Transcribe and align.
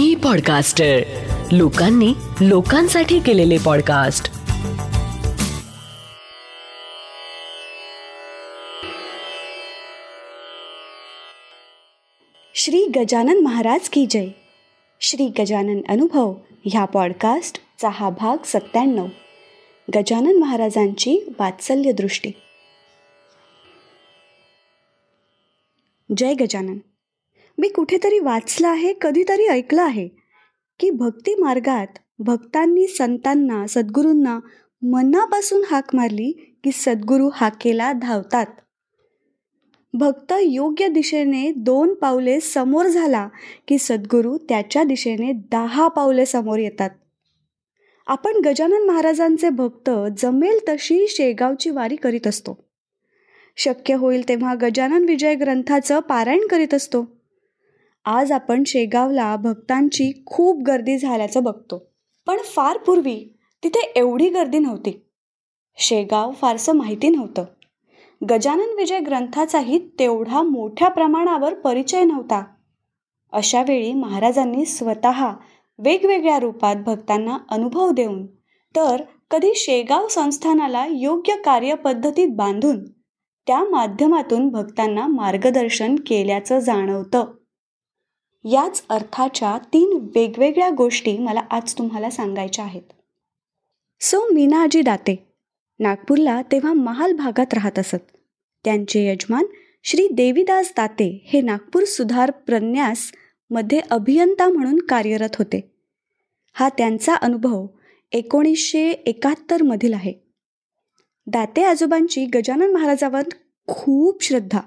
मी 0.00 0.14
podcaster 0.14 1.00
लोकांनी 1.52 2.14
लोकांसाठी 2.40 3.20
केलेले 3.20 3.58
पॉडकास्ट 3.58 4.32
श्री 12.54 12.86
गजानन 12.96 13.40
महाराज 13.40 13.88
की 13.88 14.06
जय. 14.10 14.28
श्री 15.00 15.26
गजानन 15.38 15.80
अनुभव 15.88 16.34
ह्या 16.64 16.84
पॉडकास्टचा 16.84 17.88
हा 17.88 18.10
भाग 18.10 18.36
सत्त्याण्णव. 18.44 19.06
गजानन 19.96 20.38
महाराजांची 20.38 21.18
वात्सल्य 21.38 21.92
दृष्टी. 21.92 22.30
जय 26.16 26.34
गजानन. 26.34 26.78
मी 27.60 27.68
कुठेतरी 27.68 28.18
वाचलं 28.18 28.68
आहे 28.68 28.92
कधीतरी 29.00 29.46
ऐकलं 29.46 29.82
आहे 29.82 30.08
की 30.80 30.90
भक्ती 30.90 31.34
मार्गात 31.34 31.86
भक्तांनी 32.18 32.86
संतांना 32.86 33.66
सद्गुरूंना 33.66 34.40
मनापासून 34.82 35.62
हाक 35.70 35.94
मारली 35.94 36.58
की 36.64 36.70
सद्गुरू 36.72 37.30
हाकेला 37.34 37.92
धावतात. 37.92 38.46
भक्त 39.94 40.34
योग्य 40.42 40.88
दिशेने 40.88 41.52
दोन 41.56 41.94
पावले 41.94 42.40
समोर 42.40 42.86
झाला 42.86 43.28
की 43.68 43.78
सद्गुरू 43.78 44.38
त्याच्या 44.38 44.82
दिशेने 44.82 45.32
दहा 45.32 45.88
पावले 45.88 46.26
समोर 46.26 46.58
येतात. 46.58 46.90
आपण 48.06 48.32
गजानन 48.44 48.86
महाराजांचे 48.86 49.48
भक्त 49.48 49.90
जमेल 50.18 50.58
तशी 50.68 51.06
शेगावची 51.08 51.70
वारी 51.70 51.96
करीत 51.96 52.26
असतो. 52.26 52.64
शक्य 53.56 53.94
होईल 53.94 54.28
तेव्हा 54.28 54.54
गजानन 54.54 55.04
विजय 55.04 55.34
ग्रंथाचं 55.34 56.00
पारायण 56.00 56.46
करीत 56.46 56.74
असतो. 56.74 57.19
आज 58.04 58.32
आपण 58.32 58.62
शेगावला 58.66 59.36
भक्तांची 59.36 60.22
खूप 60.26 60.62
गर्दी 60.62 60.98
झाल्याचं 60.98 61.42
बघतो. 61.42 61.86
पण 62.26 62.36
फार 62.38 62.78
पूर्वी 62.78 63.36
तिथे 63.64 63.92
एवढी 63.96 64.28
गर्दी 64.28 64.58
नव्हती. 64.58 65.06
शेगाव 65.76 66.30
फारसं 66.30 66.72
माहिती 66.72 67.08
नव्हतं. 67.08 67.44
गजानन 68.30 68.74
विजय 68.76 68.98
ग्रंथाचाही 68.98 69.78
तेवढा 69.98 70.42
मोठ्या 70.42 70.88
प्रमाणावर 70.88 71.54
परिचय 71.54 72.04
नव्हता. 72.04 72.44
अशा 73.32 73.62
वेळी 73.62 73.92
महाराजांनी 73.92 74.64
स्वतः 74.64 75.34
वेगवेगळ्या 75.78 76.38
रूपात 76.38 76.76
भक्तांना 76.76 77.38
अनुभव 77.48 77.90
देऊन 77.90 78.26
तर 78.76 79.02
कधी 79.30 79.52
शेगाव 79.54 80.08
संस्थानाला 80.08 80.86
योग्य 80.90 81.36
कार्यपद्धतीत 81.36 82.28
बांधून 82.30 82.84
त्या 83.46 83.64
माध्यमातून 83.64 84.48
भक्तांना 84.48 85.06
मार्गदर्शन 85.06 85.96
केल्याचं 85.96 86.58
जाणवतं. 86.58 87.24
याच 88.44 88.84
अर्थाच्या 88.88 89.58
तीन 89.58 90.08
वेगवेगळ्या 90.14 90.70
गोष्टी 90.70 91.18
मला 91.18 91.42
आज 91.50 91.74
तुम्हाला 91.78 92.10
सांगायच्या 92.10 92.64
आहेत. 92.64 92.82
सो 94.00 94.32
मीना 94.32 94.62
आजी 94.62 94.82
दाते 94.82 95.26
नागपूरला 95.78 96.42
तेव्हा 96.42 96.72
महाल 96.72 97.12
भागात 97.12 97.54
राहत 97.54 97.78
असत. 97.78 98.16
त्यांचे 98.64 99.06
यजमान 99.06 99.46
श्री 99.84 100.08
देवीदास 100.12 100.72
दाते 100.76 101.24
हे 101.26 101.40
नागपूर 101.40 101.84
सुधार 101.84 102.30
प्रन्यास 102.30 103.12
मध्ये 103.50 103.80
अभियंता 103.90 104.48
म्हणून 104.48 104.78
कार्यरत 104.78 105.36
होते. 105.38 105.70
हा 106.52 106.68
त्यांचा 106.68 107.14
अनुभव 107.14 107.66
एकोणीसशे 108.12 108.90
एकाहत्तरमधील 108.90 109.94
आहे. 109.94 110.12
दाते 111.26 111.64
आजोबांची 111.64 112.24
गजानन 112.24 112.72
महाराजावर 112.72 113.22
खूप 113.66 114.22
श्रद्धा. 114.22 114.60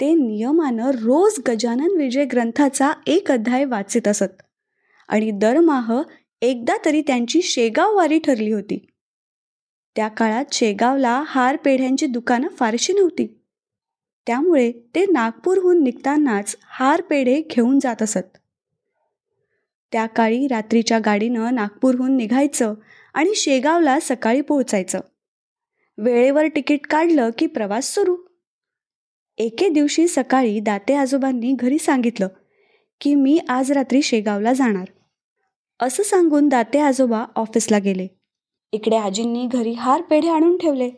ते 0.00 0.14
नियमानं 0.14 0.90
रोज 0.90 1.40
गजानन 1.48 1.96
विजय 1.96 2.24
ग्रंथाचा 2.24 2.92
एक 3.06 3.30
अध्याय 3.30 3.64
वाचित 3.64 4.08
असत. 4.08 4.42
आणि 5.08 5.30
दरमाह 5.30 6.02
एकदा 6.42 6.76
तरी 6.84 7.02
त्यांची 7.02 7.42
शेगाव 7.42 7.96
वारी 7.96 8.18
ठरली 8.18 8.52
होती. 8.52 8.86
त्या 9.96 10.08
काळात 10.08 10.44
शेगावला 10.52 11.22
हार 11.26 11.56
पेढ्यांची 11.56 12.06
दुकानं 12.06 12.48
फारशी 12.48 12.92
नव्हती. 12.92 13.40
त्यामुळे 14.26 14.72
ते 14.72 15.06
नागपूरहून 15.06 15.82
निघतानाच 15.84 16.56
हार 16.62 17.00
पेढे 17.00 17.42
घेऊन 17.50 17.78
जात 17.78 18.02
असत. 18.02 18.38
त्या 19.92 20.06
काळी 20.06 20.46
रात्रीच्या 20.46 20.98
गाडीनं 20.98 21.54
नागपूरहून 21.54 22.16
निघायचं 22.16 22.74
आणि 23.14 23.34
शेगावला 23.34 23.98
सकाळी 24.00 24.40
पोहोचायचं. 24.40 25.00
वेळेवर 25.98 26.46
तिकीट 26.46 26.86
काढलं 26.86 27.30
की 27.38 27.46
प्रवास 27.46 27.94
सुरू. 27.94 28.27
एके 29.38 29.68
दिवशी 29.68 30.08
सकाळी 30.08 30.60
दाते 30.60 30.94
आजोबांनी 30.94 31.52
घरी 31.52 31.78
सांगितलं 31.78 32.28
की 33.00 33.14
मी 33.14 33.38
आज 33.48 33.72
रात्री 33.72 34.02
शेगावला 34.02 34.52
जाणार. 34.52 34.84
असं 35.80 36.02
सांगून 36.02 36.48
दाते 36.48 36.78
आजोबा 36.78 37.24
ऑफिसला 37.36 37.78
गेले. 37.78 38.06
इकडे 38.72 38.96
आजींनी 38.96 39.46
घरी 39.46 39.72
हार 39.72 40.02
पेढे 40.02 40.28
आणून 40.28 40.56
ठेवले. 40.56 40.90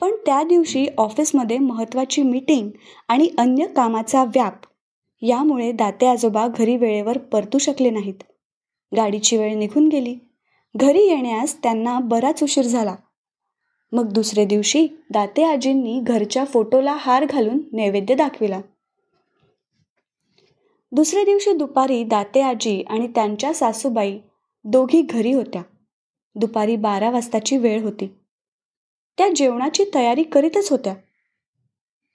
पण 0.00 0.10
त्या 0.26 0.42
दिवशी 0.42 0.86
ऑफिसमध्ये 0.98 1.58
महत्त्वाची 1.58 2.22
मीटिंग 2.22 2.70
आणि 3.08 3.28
अन्य 3.38 3.66
कामाचा 3.66 4.24
व्याप 4.24 4.54
यामुळे 5.22 5.72
दाते 5.72 6.06
आजोबा 6.06 6.48
घरी 6.48 6.76
वेळेवर 6.76 7.18
परतू 7.18 7.58
शकले 7.58 7.90
नाहीत. 7.90 8.22
गाडीची 8.96 9.36
वेळ 9.36 9.54
निघून 9.54 9.88
गेली. 9.88 10.16
घरी 10.76 11.08
येण्यास 11.08 11.62
त्यांना 11.62 11.98
बराच 11.98 12.42
उशीर 12.42 12.64
झाला. 12.64 12.94
मग 13.92 14.12
दुसरे 14.12 14.44
दिवशी 14.44 14.88
दाते 15.10 15.44
आजींनी 15.44 16.00
घरच्या 16.00 16.44
फोटोला 16.44 16.96
हार 16.98 17.24
घालून 17.24 17.58
नैवेद्य 17.72 18.14
दाखविला. 18.14 18.60
दुसऱ्या 20.92 21.24
दिवशी 21.24 21.52
दुपारी 21.52 22.04
दाते 22.04 22.40
आजी 22.40 22.82
आणि 22.82 23.06
त्यांच्या 23.06 23.54
सासूबाई 23.54 24.18
दोघी 24.64 25.02
घरी 25.02 25.32
होत्या. 25.32 25.62
दुपारी 26.34 26.76
बारा 26.76 27.10
वाजताची 27.10 27.56
वेळ 27.56 27.82
होती. 27.82 28.06
त्या 29.18 29.28
जेवणाची 29.36 29.84
तयारी 29.94 30.22
करीतच 30.22 30.70
होत्या. 30.70 30.94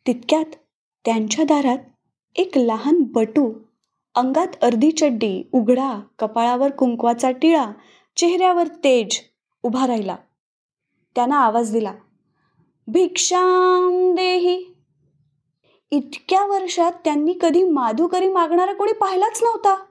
तितक्यात 0.08 0.56
त्यांच्या 1.06 1.46
दारात 1.46 1.78
एक 2.36 2.58
लहान 2.58 3.02
बटू 3.02 3.54
अंगात 4.16 4.48
अर्धी 4.62 4.92
चड्डी 4.92 5.44
उघडा 5.52 6.02
कपाळावर 6.20 6.72
कुंकवाचा 6.72 7.32
टिळा 7.32 7.72
चेहऱ्यावर 8.18 8.68
तेज 8.68 9.20
उभा 9.64 9.88
राहिला. 9.88 10.16
त्यानं 11.16 11.36
आवाज 11.36 11.72
दिला 11.72 11.94
भिक्षाम 12.88 14.16
देही. 14.16 14.66
इतक्या 15.92 16.46
वर्षात 16.46 16.92
त्यांनी 16.92 17.34
कधी 17.42 17.64
माधुकरी 17.64 18.30
मागणारा 18.30 18.74
कोणी 18.74 18.94
पाहिलाच 18.94 19.44
नव्हता. 19.44 19.84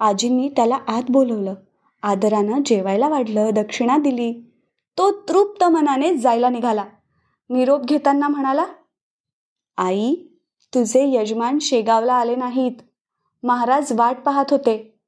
आजींनी 0.00 0.48
त्याला 0.48 0.78
आत 0.86 1.02
बोलवलं. 1.08 1.54
आदरानं 2.02 2.62
जेवायला 2.66 3.08
वाढलं 3.08 3.50
दक्षिणा 3.54 3.96
दिली. 3.98 4.52
तो 4.98 5.10
तृप्त 5.10 5.64
मनाने 5.64 6.16
जायला 6.16 6.48
निघाला. 6.48 6.84
निरोप 7.50 7.80
घेताना 7.80 8.28
म्हणाला 8.28 8.64
आई 9.76 10.14
तुझे 10.74 11.20
यजमान 11.20 11.58
शेगावला 11.58 12.14
आले 12.14 12.36
नाहीत. 12.36 12.72
महाराज 13.42 13.92
वाट 13.92 14.16
पाहत 14.26 14.44
होते. 14.50 14.98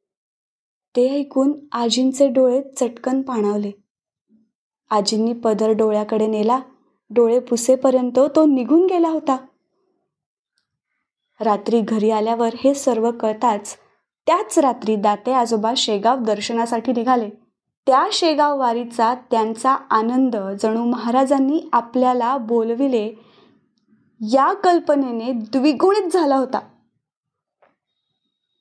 ते 0.97 1.21
ऐकून 1.21 1.53
आजींचे 1.73 2.29
डोळे 2.29 2.63
चटकन 2.63 3.23
पाणावले. 3.23 3.82
आजींनी 4.93 5.33
पदर 5.33 5.71
डोळ्याकडे 5.71 6.27
नेला. 6.27 6.61
डोळे 7.11 7.39
पुसेपर्यंत 7.39 8.19
तो 8.37 8.47
निघून 8.47 8.87
गेला 8.87 9.09
होता. 9.09 9.37
रात्री 11.41 11.81
घरी 11.81 12.11
आल्यावर 12.11 12.55
हे 12.65 12.75
सर्व 12.75 13.11
कळताच 13.11 13.77
त्याच 14.27 14.59
रात्री 14.59 14.97
दाते 14.97 15.33
आजोबा 15.33 15.73
शेगाव 15.77 16.19
दर्शनासाठी 16.19 16.93
निघाले. 16.93 17.31
त्या 17.87 18.09
शेगाव 18.13 18.59
वारीचा 18.59 19.15
त्यांचा 19.31 19.73
आनंद 19.91 20.37
जणू 20.63 20.85
महाराजांनी 20.85 21.69
आपल्याला 21.73 22.37
बोलविले 22.37 23.07
या 24.33 24.53
कल्पनेने 24.53 25.33
द्विगुणित 25.33 26.13
झाला 26.13 26.37
होता. 26.37 26.61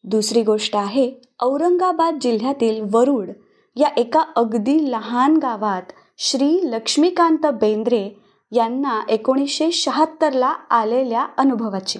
दुसरी 0.04 0.44
गोष्ट 0.44 0.76
आहे 0.76 1.12
औरंगाबाद 1.40 2.18
जिल्ह्यातील 2.22 2.90
वरुड 2.92 3.30
या 3.76 3.88
एका 3.98 4.24
अगदी 4.36 4.92
लहान 4.92 5.38
गावात 5.38 5.92
श्री 6.24 6.60
लक्ष्मीकांत 6.64 7.46
बेंद्रे 7.46 8.10
यांना 8.52 9.02
एकोणीसशे 9.10 9.72
शहात्तरला 9.72 10.56
आलेल्या 10.70 11.28
अनुभवाची. 11.38 12.00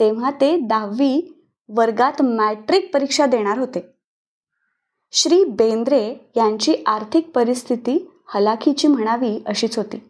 तेव्हा 0.00 0.30
ते 0.30 0.56
दहावी 0.56 1.34
वर्गात 1.68 2.22
मॅट्रिक 2.22 2.94
परीक्षा 2.94 3.26
देणार 3.26 3.58
होते. 3.58 3.90
श्री 5.12 5.44
बेंद्रे 5.44 6.14
यांची 6.36 6.74
आर्थिक 6.86 7.30
परिस्थिती 7.34 8.10
हलाखीची 8.28 8.88
म्हणावी 8.88 9.40
अशीच 9.46 9.76
होती. 9.76 10.02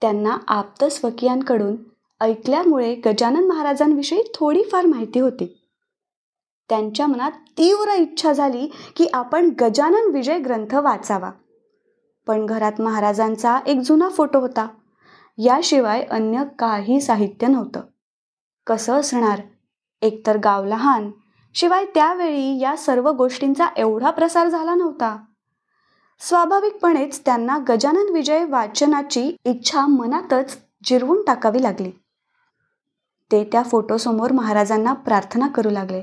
त्यांना 0.00 0.38
आप्त 0.48 0.84
स्वकीयांकडून 0.84 1.76
ऐकल्यामुळे 2.20 2.94
गजानन 2.94 3.46
महाराजांविषयी 3.46 4.22
थोडीफार 4.34 4.86
माहिती 4.86 5.20
होती. 5.20 5.58
त्यांच्या 6.68 7.06
मनात 7.06 7.32
तीव्र 7.58 7.92
इच्छा 7.92 8.32
झाली 8.32 8.66
की 8.96 9.06
आपण 9.12 9.50
गजानन 9.60 10.10
विजय 10.12 10.38
ग्रंथ 10.38 10.74
वाचावा. 10.74 11.30
पण 12.26 12.46
घरात 12.46 12.80
महाराजांचा 12.80 13.60
एक 13.66 13.78
जुना 13.78 14.08
फोटो 14.08 14.40
होता. 14.40 14.68
याशिवाय 15.38 16.02
अन्य 16.02 16.44
काही 16.58 17.00
साहित्य 17.00 17.46
नव्हतं. 17.46 17.80
कसं 18.66 18.94
असणार? 18.94 19.40
एकतर 20.02 20.36
गाव 20.36 20.64
लहान. 20.64 21.10
शिवाय 21.54 21.84
त्यावेळी 21.84 22.60
या 22.60 22.76
सर्व 22.76 23.10
गोष्टींचा 23.10 23.66
एवढा 23.76 24.10
प्रसार 24.10 24.48
झाला 24.48 24.74
नव्हता. 24.74 25.24
स्वाभाविकपणेच 26.18 27.24
त्यांना 27.24 27.58
गजानन 27.68 28.12
विजय 28.12 28.44
वाचनाची 28.44 29.36
इच्छा 29.44 29.86
मनातच 29.86 30.58
जिरवून 30.84 31.24
टाकावी 31.24 31.62
लागली. 31.62 31.90
ते 33.32 33.48
त्या 33.52 33.62
फोटोसमोर 33.62 34.32
महाराजांना 34.32 34.92
प्रार्थना 34.92 35.48
करू 35.48 35.70
लागले. 35.70 36.02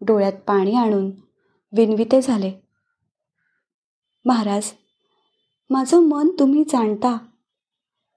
डोळ्यात 0.00 0.32
पाणी 0.32 0.74
आणून 0.74 1.10
विनविते 1.72 2.20
झाले. 2.20 2.52
महाराज 4.24 4.70
माझं 5.70 6.02
मन 6.02 6.28
तुम्ही 6.38 6.64
जाणता. 6.64 7.18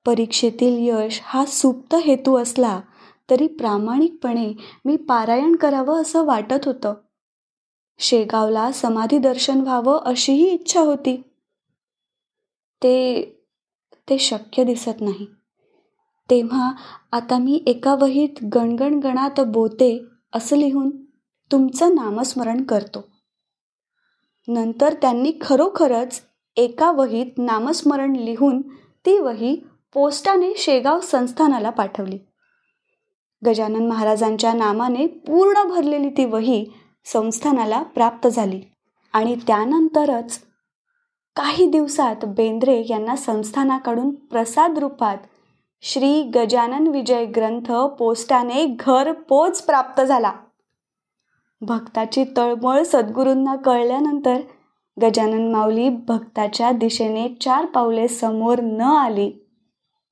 परीक्षेतील 0.05 0.75
यश 0.79 1.19
हा 1.23 1.45
सुप्त 1.45 1.95
हेतू 1.95 2.37
असला 2.37 2.81
तरी 3.29 3.47
प्रामाणिकपणे 3.47 4.53
मी 4.85 4.95
पारायण 4.95 5.55
करावं 5.55 6.01
असं 6.01 6.25
वाटत 6.25 6.65
होतं. 6.65 6.93
शेगावला 7.99 8.71
समाधी 8.71 9.17
दर्शन 9.17 9.61
व्हावं 9.61 9.99
अशीही 9.99 10.49
इच्छा 10.49 10.81
होती. 10.81 11.21
ते 12.83 13.25
ते 14.09 14.17
शक्य 14.17 14.63
दिसत 14.63 15.01
नाही. 15.01 15.25
तेव्हा 16.29 16.71
आता 17.11 17.37
मी 17.37 17.63
एका 17.67 17.95
वहीत 17.95 18.43
गणगणगणात 18.55 19.39
बोते 19.39 20.05
असं 20.33 20.57
लिहून 20.57 20.89
तुमचं 21.51 21.95
नामस्मरण 21.95 22.63
करतो. 22.63 23.07
नंतर 24.47 24.93
त्यांनी 24.93 25.31
खरोखरच 25.41 26.21
एका 26.55 26.91
वहीत 26.91 27.25
नामस्मरण 27.37 28.15
लिहून 28.15 28.61
ती 29.05 29.19
वही 29.19 29.61
पोस्टाने 29.93 30.53
शेगाव 30.57 30.99
संस्थानाला 30.99 31.69
पाठवली. 31.69 32.19
गजानन 33.45 33.87
महाराजांच्या 33.87 34.53
नामाने 34.53 35.07
पूर्ण 35.07 35.69
भरलेली 35.69 36.09
ती 36.09 36.25
वही 36.25 36.65
संस्थानाला 37.05 37.81
प्राप्त 37.81 38.27
झाली 38.27 38.61
आणि 39.13 39.35
त्यानंतरच 39.47 40.39
काही 41.35 41.65
दिवसात 41.65 42.25
बेंद्रे 42.25 42.83
यांना 42.89 43.15
संस्थानाकडून 43.15 44.15
प्रसाद 44.15 44.79
रूपात 44.79 45.17
श्री 45.81 46.23
गजानन 46.23 46.87
विजय 46.87 47.25
ग्रंथ 47.25 47.71
पोस्टाने 47.71 48.65
घरपोच 48.65 49.61
प्राप्त 49.61 50.01
झाला. 50.01 50.31
भक्ताची 51.61 52.23
तळमळ 52.37 52.83
सद्गुरूंना 52.83 53.55
कळल्यानंतर 53.55 54.35
गजानन 55.01 55.51
माऊली 55.51 55.89
भक्ताच्या 55.89 56.71
दिशेने 56.71 57.27
चार 57.41 57.65
पावले 57.65 58.07
समोर 58.07 58.59
न 58.59 58.81
आली 58.81 59.31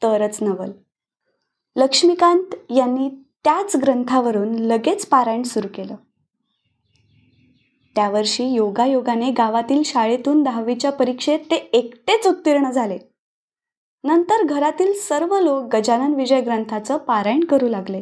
तरच 0.04 0.38
नवल. 0.42 0.72
लक्ष्मीकांत 1.76 2.56
यांनी 2.70 3.10
त्याच 3.44 3.76
ग्रंथावरून 3.76 4.56
लगेच 4.56 5.06
पारायण 5.06 5.44
सुरू 5.44 5.68
केलं. 5.76 5.96
त्या 7.96 8.10
वर्षी 8.10 8.46
योगायोगाने 8.46 9.32
गावातील 9.32 9.82
शाळेतून 9.86 10.44
दहावीच्या 10.44 10.92
परीक्षेत 10.92 11.40
ते 11.40 11.56
एकटेच 11.56 12.28
उत्तीर्ण 12.28 12.72
झाले. 12.72 12.98
नंतर 14.04 14.44
घरातील 14.44 14.94
सर्व 14.94 15.40
लोक 15.40 15.76
गजानन 15.76 16.14
विजय 16.14 16.42
ग्रंथाचं 16.42 16.98
पारायण 16.98 17.44
करू 17.44 17.68
लागले. 17.68 18.02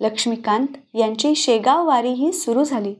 लक्ष्मीकांत 0.00 0.66
यांची 0.94 1.34
शेगाव 1.34 1.86
वारीही 1.86 2.32
सुरू 2.32 2.64
झाली. 2.64 2.94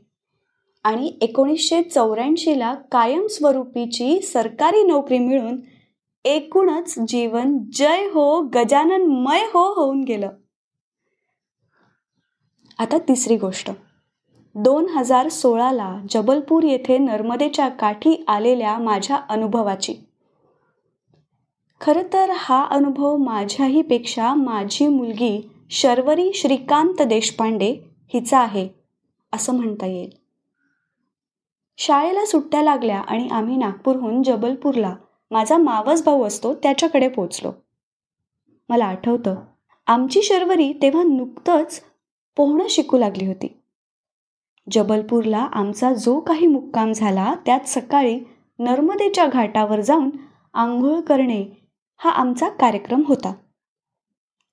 आणि 0.84 1.18
एकोणीसशे 1.20 1.82
चौऱ्याऐंशीला 1.82 2.74
कायमस्वरूपीची 2.74 4.20
सरकारी 4.22 4.82
नोकरी 4.82 5.18
मिळून 5.18 5.60
एकूणच 6.24 6.94
जीवन 7.08 7.58
जय 7.72 8.06
हो 8.06 8.42
गजाननमय 8.42 9.40
हो 9.40 9.72
होऊन 9.72 10.00
गेलं. 10.00 10.30
आता 12.78 12.98
तिसरी 12.98 13.36
गोष्ट. 13.36 13.70
दोन 14.54 14.86
हजार 14.88 15.28
सोळाला 15.28 16.00
जबलपूर 16.10 16.62
येथे 16.62 16.98
नर्मदेच्या 16.98 17.68
काठी 17.68 18.24
आलेल्या 18.28 18.78
माझ्या 18.78 19.16
अनुभवाची. 19.28 19.94
खरं 21.80 22.02
तर 22.12 22.30
हा 22.34 22.64
अनुभव 22.70 23.16
माझ्याही 23.16 23.82
पेक्षा 23.82 24.34
माझी 24.34 24.88
मुलगी 24.88 25.50
शर्वरी 25.70 26.32
श्रीकांत 26.32 27.02
देशपांडे 27.02 27.72
हिचा 28.14 28.38
आहे 28.38 28.68
असं 29.32 29.54
म्हणता 29.54 29.86
येईल. 29.86 30.19
शाळेला 31.80 32.24
सुट्ट्या 32.26 32.62
लागल्या 32.62 32.98
आणि 32.98 33.28
आम्ही 33.28 33.56
नागपूरहून 33.56 34.22
जबलपूरला. 34.22 34.94
माझा 35.30 35.56
मावस 35.56 36.04
भाऊ 36.04 36.24
असतो 36.24 36.54
त्याच्याकडे 36.54 37.08
पोचलो 37.08 37.52
मला 38.68 38.84
आठवतं 38.84 39.36
आमची 39.86 40.22
शर्वरी 40.22 40.72
तेव्हा 40.72 41.02
नुकतंच 41.02 41.80
पोहणं 42.36 42.66
शिकू 42.70 42.98
लागली 42.98 43.26
होती. 43.26 43.60
जबलपूरला 44.70 45.38
आमचा 45.38 45.92
जो 45.94 46.20
काही 46.20 46.46
मुक्काम 46.46 46.92
झाला 46.92 47.34
त्यात 47.46 47.60
सकाळी 47.66 48.20
नर्मदेच्या 48.58 49.26
घाटावर 49.26 49.80
जाऊन 49.80 50.10
आंघोळ 50.54 51.00
करणे 51.00 51.44
हा 51.96 52.10
आमचा 52.10 52.48
कार्यक्रम 52.48 53.02
होता. 53.06 53.32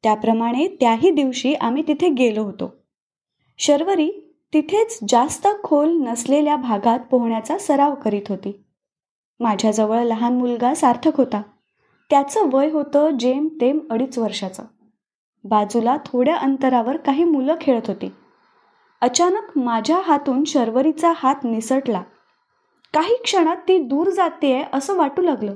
त्याप्रमाणे 0.03 0.67
त्याही 0.67 1.11
दिवशी 1.11 1.53
आम्ही 1.53 1.83
तिथे 1.87 2.09
गेलो 2.09 2.43
होतो. 2.43 2.73
शर्वरी 3.57 4.26
तिथेच 4.53 4.99
जास्त 5.07 5.47
खोल 5.63 5.93
नसलेल्या 5.93 6.55
भागात 6.55 6.99
पोहण्याचा 7.11 7.57
सराव 7.57 7.95
करीत 7.95 8.21
होती. 8.29 8.63
माझ्याजवळ 9.39 10.03
लहान 10.03 10.37
मुलगा 10.37 10.73
सार्थक 10.73 11.17
होता. 11.17 11.41
त्याचं 12.09 12.49
वय 12.53 12.69
होतं 12.71 13.09
जेम 13.09 13.47
तेम 13.61 13.79
अडीच 13.89 14.17
वर्षाचं. 14.17 14.63
बाजूला 15.43 15.97
थोड्या 16.05 16.35
अंतरावर 16.35 16.97
काही 16.97 17.23
मुलं 17.23 17.55
खेळत 17.61 17.81
होती. 17.87 18.11
अचानक 19.01 19.57
माझ्या 19.57 20.01
हातून 20.03 20.43
शर्वरीचा 20.43 21.13
हात 21.15 21.35
निसटला. 21.43 22.01
काही 22.93 23.15
क्षणात 23.23 23.55
ती 23.55 23.77
दूर 23.77 24.09
जाते 24.09 24.65
असं 24.73 24.95
वाटू 24.95 25.21
लागलं. 25.21 25.55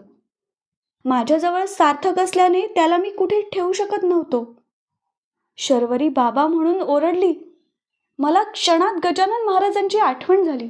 माझ्याजवळ 1.06 1.66
सार्थक 1.66 2.20
असल्याने 2.20 2.68
त्याला 2.68 2.98
मी 2.98 3.10
कुठे 3.10 3.42
ठेवू 3.42 3.72
शकत 3.72 4.04
नव्हतो. 4.04 4.64
शर्वरी 5.58 6.10
बाबा 6.10 6.48
म्हणून 6.48 6.82
ओरडली 6.82 7.51
मला 8.22 8.44
क्षणात 8.44 9.06
गजानन 9.06 9.46
महाराजांची 9.46 9.98
आठवण 9.98 10.44
झाली. 10.44 10.68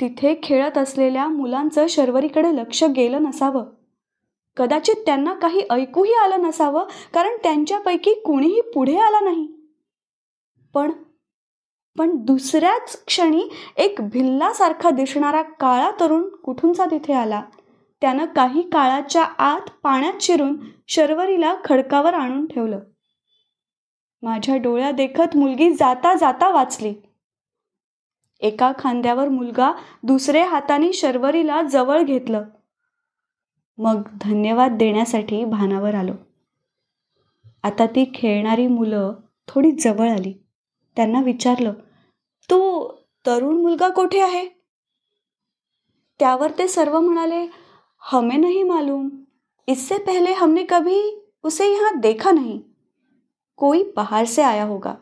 तिथे 0.00 0.40
खेळत 0.42 0.78
असलेल्या 0.78 1.28
मुलांचं 1.28 1.86
शर्वरीकडे 1.88 2.56
लक्ष 2.56 2.84
गेलं 2.84 3.22
नसावं. 3.22 3.64
कदाचित 4.56 4.94
त्यांना 5.06 5.34
काही 5.34 5.62
ऐकूही 5.70 6.14
आलं 6.14 6.42
नसावं 6.42 6.84
कारण 7.14 7.30
त्यांच्यापैकी 7.42 8.14
कुणीही 8.14 8.60
पुढे 8.60 8.96
आला 8.96 9.20
नाही. 9.20 9.48
पण 10.74 10.90
पण 11.98 12.16
दुसऱ्याच 12.16 13.04
क्षणी 13.06 13.48
एक 13.76 13.94
भिल्लासारखा 14.00 14.90
दिसणारा 14.90 15.42
काळा 15.42 15.90
तरुण 16.00 16.28
कुठूनचा 16.28 16.84
तिथे 16.84 17.12
आला? 17.12 17.42
त्यानं 18.00 18.24
काही 18.24 18.62
काळाच्या 18.62 19.22
आत 19.22 19.70
पाण्यात 19.82 20.14
शिरून 20.20 20.56
शर्वरीला 20.88 21.54
खडकावर 21.64 22.14
आणून 22.14 22.46
ठेवलं. 22.46 22.80
माझ्या 24.22 24.56
डोळ्या 24.56 24.90
देखत 24.90 25.36
मुलगी 25.36 25.70
जाता 25.74 26.14
जाता 26.14 26.50
वाचली. 26.50 26.94
एका 28.40 28.72
खांद्यावर 28.78 29.28
मुलगा 29.28 29.72
दुसऱ्या 30.02 30.48
हाताने 30.48 30.92
शर्वरीला 30.92 31.62
जवळ 31.62 32.02
घेतलं. 32.02 32.44
मग 33.78 34.02
धन्यवाद 34.20 34.72
देण्यासाठी 34.72 35.44
भानावर 35.44 35.94
आलो. 35.94 36.12
आता 37.62 37.86
ती 37.86 38.10
खेळणारी 38.14 38.66
मुलं 38.66 39.14
थोडी 39.48 39.70
जवळ 39.70 40.10
आली. 40.10 40.32
त्यांना 40.96 41.20
विचारलं 41.20 41.72
तो 42.50 42.60
तरुण 43.26 43.60
मुलगा 43.60 43.88
कोठे 43.88 44.20
आहे? 44.20 44.48
त्यावर 46.18 46.50
ते 46.50 46.68
सर्व 46.68 47.00
म्हणाले 47.00 47.46
हमें 47.98 48.40
नहीं 48.40 48.64
मालूम. 48.64 49.08
इससे 49.66 49.98
पहले 49.98 50.32
हमने 50.32 50.64
कभी 50.68 51.24
उसे 51.42 51.72
यहाँ 51.72 52.00
देखा 52.00 52.30
नहीं. 52.30 52.71
कोई 53.56 53.82
बाहर 53.96 54.24
से 54.24 54.42
आया 54.42 54.64
होगा। 54.64 54.94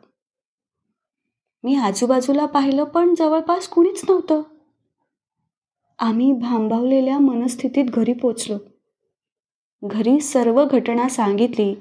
मी 1.65 1.77
आजूबाजूला 1.77 2.47
पाहिलं 2.47 2.85
पण 2.85 3.15
जवळपास 3.15 3.69
कुणीच 3.69 4.03
नव्हतं. 4.09 4.43
आम्ही 5.99 6.33
भांबावलेल्या 6.33 7.19
मनस्थितीत 7.19 7.85
घरी 7.85 8.13
पोचलो. 8.13 8.59
घरी 9.85 10.21
सर्व 10.21 10.65
घटना 10.65 11.09
सांगितली 11.09 11.75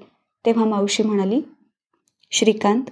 तेव्हा 0.46 0.66
मावशी 0.66 1.04
म्हणाली 1.04 1.42
श्रीकांत 2.32 2.84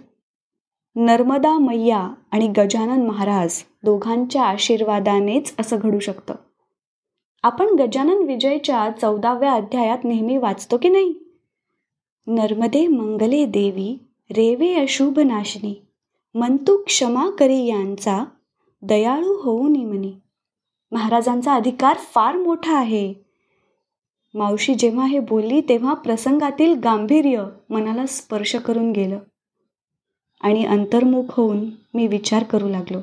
नर्मदा 0.96 1.58
मैया 1.58 2.14
आणि 2.32 2.48
गजानन 2.48 3.08
महाराज 3.08 3.64
दोघांच्या 3.84 4.44
आशीर्वादानेच 4.44 5.54
असं 5.60 5.78
घडू 5.80 6.00
शकतं. 6.00 6.36
आपण 7.44 7.66
गजानन 7.80 8.24
विजयच्या 8.24 8.90
चौदाव्या 9.02 9.54
अध्यायात 9.54 9.98
नेहमी 10.04 10.38
वाचतो 10.38 10.78
की 10.78 10.90
नाही? 10.90 11.27
नर्मदे 12.28 12.88
मंगले 12.88 13.46
देवी 13.46 13.98
रेवे 14.32 14.74
अशुभनाशिनी 14.74 15.82
मंतू 16.36 16.84
क्षमा 16.84 17.30
करी 17.30 17.66
यांचा 17.66 18.26
दयाळू 18.82 19.42
होऊ 19.42 19.68
निमनी 19.68 20.14
महाराजांचा 20.92 21.54
अधिकार 21.54 21.98
फार 21.98 22.38
मोठा 22.38 22.78
आहे. 22.78 23.14
मावशी 24.34 24.76
जेव्हा 24.76 25.06
हे 25.06 25.20
बोलली 25.20 25.62
तेव्हा 25.62 25.94
प्रसंगातील 25.94 26.74
गांभीर्य 26.74 27.44
मनाला 27.70 28.06
स्पर्श 28.06 28.56
करून 28.56 28.92
गेलं. 28.92 29.20
आणि 30.42 30.66
अंतर्मुख 30.66 31.24
होऊन 31.30 31.70
मी 31.94 32.08
विचार 32.08 32.44
करू 32.44 32.70
लागलो. 32.70 33.00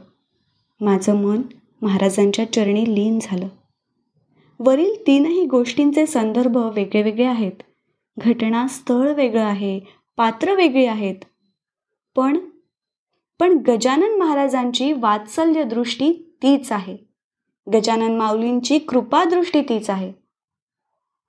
माझं 0.80 1.16
मन 1.16 1.42
महाराजांच्या 1.82 2.52
चरणी 2.52 2.94
लीन 2.94 3.18
झालं. 3.22 3.48
वरील 4.60 5.06
तीनही 5.06 5.46
गोष्टींचे 5.46 6.06
संदर्भ 6.06 6.56
वेगळे 6.56 7.02
वेगळे 7.02 7.24
आहेत. 7.24 7.52
घटना 8.18 8.66
स्थळ 8.66 9.12
वेगळं 9.12 9.44
आहे 9.44 9.80
पात्र 10.16 10.54
वेगळी 10.54 10.86
आहेत. 10.86 11.14
पण 12.16 12.38
पण 13.38 13.58
गजानन 13.66 14.18
महाराजांची 14.18 14.92
वात्सल्य 14.92 15.62
दृष्टी 15.64 16.36
तीच 16.42 16.72
आहे. 16.72 16.96
गजानन 17.66 18.16
माऊलींची 18.16 18.78
कृपादृष्टी 18.78 19.60
तीच 19.60 19.90
आहे. 19.90 20.12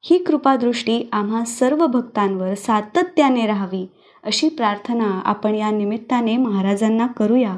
ही 0.03 0.23
कृपादृष्टी 0.23 1.09
आम्हा 1.11 1.45
सर्व 1.45 1.87
भक्तांवर 1.87 2.53
सातत्याने 2.53 3.45
राहावी 3.45 3.85
अशी 4.23 4.49
प्रार्थना 4.49 5.21
आपण 5.25 5.55
या 5.55 5.71
निमित्ताने 5.71 6.37
महाराजांना 6.37 7.07
करूया. 7.07 7.57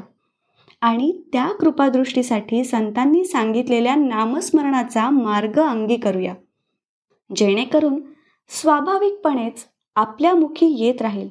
आणि 0.80 1.12
त्या 1.32 1.48
कृपादृष्टीसाठी 1.60 2.64
संतांनी 2.64 3.24
सांगितलेल्या 3.24 3.94
नामस्मरणाचा 3.94 5.10
मार्ग 5.10 5.58
अंगी 5.60 5.96
करूया 5.96 6.34
जेणेकरून 7.36 8.00
स्वाभाविकपणेच 8.50 9.64
आपल्या 9.94 10.34
मुखी 10.34 10.84
येत 10.84 11.02
राहील. 11.02 11.28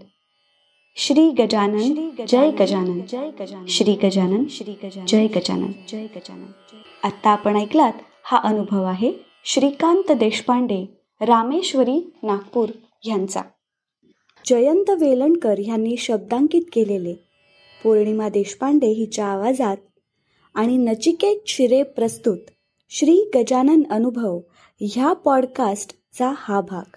श्री 0.96 1.30
गजानन 1.30 2.10
जय 2.28 2.52
गजानन. 2.52 3.02
जय 3.02 3.32
गजानन. 3.40 3.66
श्री 3.66 3.94
गजानन 3.94 4.44
श्री 4.50 4.72
गजानन. 4.72 5.06
जय 5.06 5.28
गजानन. 5.28 5.72
जय 5.88 6.08
गजानन. 6.16 6.46
आत्ता 7.04 7.30
आपण 7.30 7.56
ऐकलात 7.56 7.94
हा 8.24 8.38
अनुभव 8.38 8.84
आहे 8.84 9.14
श्रीकांत 9.46 10.12
देशपांडे 10.12 10.86
रामेश्वरी 11.22 12.14
नागपूर 12.24 12.70
यांचा. 13.08 13.42
जयंत 14.46 14.90
वेलणकर 14.90 15.60
यांनी 15.60 15.98
शब्दांकित 15.98 16.62
केलेले. 16.74 17.14
पौर्णिमा 17.84 18.30
देशपांडे 18.30 18.88
हिच्या 18.88 19.26
आवाजात 19.26 19.78
आणि 20.54 20.78
नचिकेत 20.78 21.40
शिरे 21.48 21.84
प्रस्तुत 21.84 22.38
श्री 22.90 23.32
गजानन 23.36 23.82
अनुभव 23.90 24.40
ह्या 24.82 25.14
पॉडकास्टचा 25.14 26.34
हा 26.38 26.62
भाग. 26.62 26.97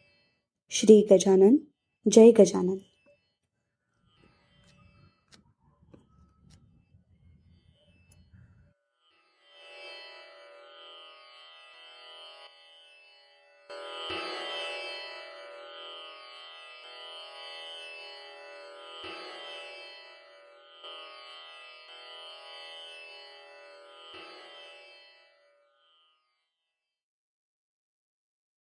श्री 0.73 1.07
गजानन 1.11 1.57
जय 2.07 2.31
गजानन. 2.31 2.77